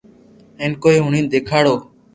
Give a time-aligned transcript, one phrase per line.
[0.59, 1.75] ھين ڪوئي ھئين ديکاڙو